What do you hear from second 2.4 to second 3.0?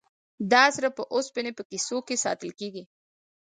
کیږي.